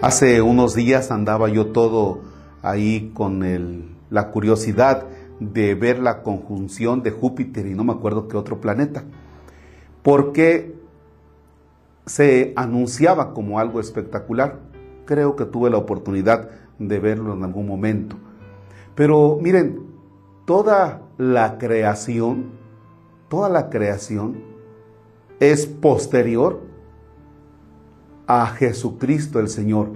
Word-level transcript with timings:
Hace 0.00 0.42
unos 0.42 0.76
días 0.76 1.10
andaba 1.10 1.48
yo 1.48 1.72
todo 1.72 2.20
ahí 2.62 3.10
con 3.14 3.96
la 4.10 4.30
curiosidad 4.30 5.08
de 5.40 5.74
ver 5.74 5.98
la 5.98 6.22
conjunción 6.22 7.02
de 7.02 7.10
Júpiter 7.10 7.66
y 7.66 7.74
no 7.74 7.82
me 7.82 7.94
acuerdo 7.94 8.28
qué 8.28 8.36
otro 8.36 8.60
planeta, 8.60 9.02
porque 10.04 10.76
se 12.06 12.52
anunciaba 12.54 13.34
como 13.34 13.58
algo 13.58 13.80
espectacular. 13.80 14.60
Creo 15.04 15.34
que 15.34 15.46
tuve 15.46 15.68
la 15.68 15.78
oportunidad 15.78 16.48
de 16.78 17.00
verlo 17.00 17.34
en 17.34 17.42
algún 17.42 17.66
momento. 17.66 18.14
Pero 18.94 19.40
miren, 19.42 19.82
toda 20.44 21.02
la 21.16 21.58
creación, 21.58 22.52
toda 23.28 23.48
la 23.48 23.68
creación 23.68 24.44
es 25.40 25.66
posterior 25.66 26.67
a 28.28 28.46
Jesucristo 28.46 29.40
el 29.40 29.48
Señor, 29.48 29.92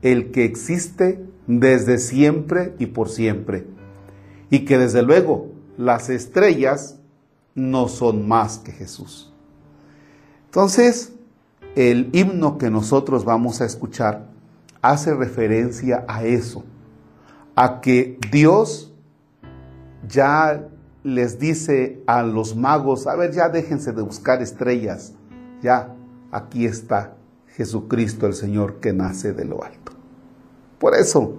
el 0.00 0.30
que 0.30 0.44
existe 0.44 1.26
desde 1.48 1.98
siempre 1.98 2.74
y 2.78 2.86
por 2.86 3.08
siempre. 3.08 3.66
Y 4.48 4.64
que 4.64 4.78
desde 4.78 5.02
luego 5.02 5.48
las 5.76 6.08
estrellas 6.08 7.00
no 7.56 7.88
son 7.88 8.28
más 8.28 8.58
que 8.58 8.70
Jesús. 8.70 9.32
Entonces, 10.46 11.14
el 11.74 12.10
himno 12.12 12.58
que 12.58 12.70
nosotros 12.70 13.24
vamos 13.24 13.60
a 13.60 13.64
escuchar 13.64 14.28
hace 14.80 15.12
referencia 15.12 16.04
a 16.06 16.24
eso, 16.24 16.62
a 17.56 17.80
que 17.80 18.18
Dios 18.30 18.94
ya 20.08 20.68
les 21.02 21.40
dice 21.40 22.02
a 22.06 22.22
los 22.22 22.54
magos, 22.54 23.08
a 23.08 23.16
ver, 23.16 23.32
ya 23.32 23.48
déjense 23.48 23.92
de 23.92 24.02
buscar 24.02 24.42
estrellas, 24.42 25.14
ya 25.60 25.92
aquí 26.30 26.66
está 26.66 27.14
Jesucristo 27.56 28.26
el 28.26 28.34
Señor 28.34 28.80
que 28.80 28.92
nace 28.92 29.32
de 29.32 29.44
lo 29.44 29.62
alto. 29.62 29.92
Por 30.78 30.94
eso, 30.94 31.36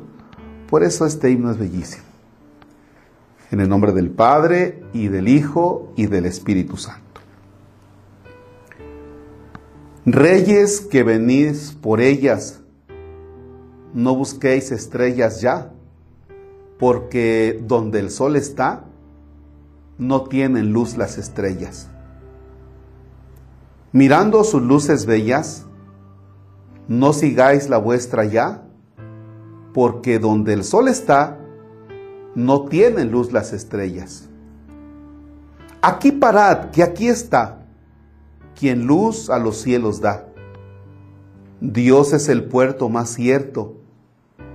por 0.69 0.83
eso 0.83 1.05
este 1.05 1.29
himno 1.29 1.51
es 1.51 1.57
bellísimo. 1.57 2.03
En 3.51 3.59
el 3.59 3.69
nombre 3.69 3.91
del 3.91 4.09
Padre 4.09 4.83
y 4.93 5.07
del 5.09 5.27
Hijo 5.27 5.91
y 5.95 6.07
del 6.07 6.25
Espíritu 6.25 6.77
Santo. 6.77 7.21
Reyes 10.05 10.81
que 10.81 11.03
venís 11.03 11.77
por 11.81 11.99
ellas, 11.99 12.61
no 13.93 14.15
busquéis 14.15 14.71
estrellas 14.71 15.41
ya, 15.41 15.71
porque 16.79 17.59
donde 17.65 17.99
el 17.99 18.11
sol 18.11 18.35
está, 18.35 18.85
no 19.97 20.23
tienen 20.25 20.71
luz 20.71 20.97
las 20.97 21.17
estrellas. 21.17 21.89
Mirando 23.91 24.43
sus 24.43 24.61
luces 24.61 25.05
bellas, 25.05 25.65
no 26.87 27.13
sigáis 27.13 27.69
la 27.69 27.77
vuestra 27.77 28.25
ya, 28.25 28.63
porque 29.73 30.19
donde 30.19 30.53
el 30.53 30.63
sol 30.63 30.87
está, 30.87 31.39
no 32.35 32.65
tienen 32.65 33.11
luz 33.11 33.31
las 33.31 33.53
estrellas. 33.53 34.29
Aquí 35.81 36.11
parad, 36.11 36.71
que 36.71 36.83
aquí 36.83 37.07
está, 37.07 37.65
quien 38.57 38.85
luz 38.85 39.29
a 39.29 39.39
los 39.39 39.57
cielos 39.57 40.01
da. 40.01 40.25
Dios 41.61 42.13
es 42.13 42.29
el 42.29 42.45
puerto 42.45 42.89
más 42.89 43.09
cierto, 43.09 43.75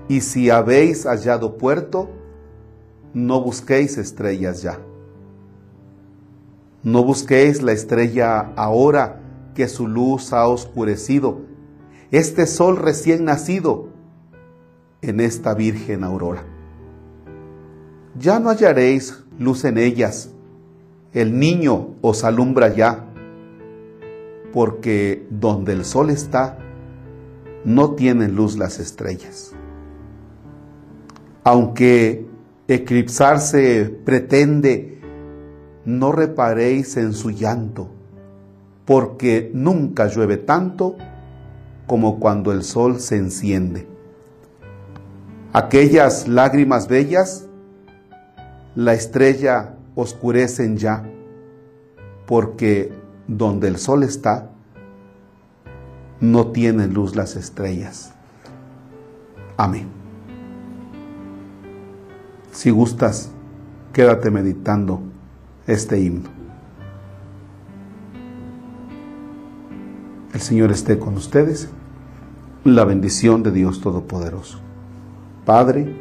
y 0.09 0.21
si 0.23 0.51
habéis 0.51 1.05
hallado 1.05 1.57
puerto, 1.57 2.11
no 3.15 3.41
busquéis 3.41 3.99
estrellas 3.99 4.63
ya. 4.63 4.79
No 6.83 7.05
busquéis 7.05 7.63
la 7.63 7.73
estrella 7.73 8.53
ahora 8.57 9.21
que 9.55 9.69
su 9.69 9.87
luz 9.87 10.33
ha 10.33 10.49
oscurecido, 10.49 11.43
este 12.11 12.47
sol 12.47 12.77
recién 12.77 13.25
nacido 13.25 13.89
en 15.03 15.21
esta 15.21 15.55
virgen 15.55 16.05
aurora. 16.05 16.43
Ya 18.19 18.41
no 18.41 18.51
hallaréis 18.51 19.25
luz 19.39 19.65
en 19.65 19.79
ellas, 19.79 20.31
el 21.13 21.39
niño 21.39 21.95
os 22.01 22.25
alumbra 22.25 22.75
ya, 22.75 23.07
porque 24.53 25.27
donde 25.31 25.73
el 25.73 25.85
sol 25.85 26.11
está, 26.11 26.59
no 27.65 27.93
tienen 27.93 28.35
luz 28.35 28.59
las 28.59 28.81
estrellas. 28.81 29.53
Aunque 31.45 32.27
eclipsarse 32.67 33.85
pretende, 34.05 35.01
no 35.85 36.13
reparéis 36.13 36.97
en 36.97 37.13
su 37.13 37.31
llanto, 37.31 37.89
porque 38.85 39.51
nunca 39.55 40.09
llueve 40.09 40.37
tanto 40.37 40.97
como 41.91 42.21
cuando 42.21 42.53
el 42.53 42.63
sol 42.63 43.01
se 43.01 43.17
enciende. 43.17 43.89
Aquellas 45.53 46.29
lágrimas 46.29 46.87
bellas, 46.87 47.49
la 48.77 48.95
estrella 48.95 49.75
oscurecen 49.97 50.77
ya, 50.77 51.03
porque 52.29 52.93
donde 53.27 53.67
el 53.67 53.77
sol 53.77 54.05
está, 54.05 54.53
no 56.21 56.53
tienen 56.53 56.95
luz 56.95 57.17
las 57.17 57.35
estrellas. 57.35 58.13
Amén. 59.57 59.89
Si 62.53 62.71
gustas, 62.71 63.33
quédate 63.93 64.31
meditando 64.31 65.01
este 65.67 65.99
himno. 65.99 66.40
El 70.33 70.41
Señor 70.41 70.71
esté 70.71 70.99
con 70.99 71.17
ustedes 71.17 71.69
la 72.65 72.85
bendición 72.85 73.43
de 73.43 73.51
Dios 73.51 73.81
Todopoderoso, 73.81 74.59
Padre, 75.45 75.93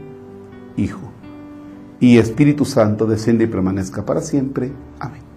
Hijo 0.77 1.11
y 1.99 2.17
Espíritu 2.17 2.65
Santo 2.65 3.05
desciende 3.05 3.45
y 3.45 3.47
permanezca 3.47 4.05
para 4.05 4.21
siempre. 4.21 4.71
Amén. 4.99 5.28